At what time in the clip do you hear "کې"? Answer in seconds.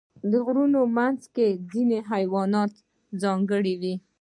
1.35-1.47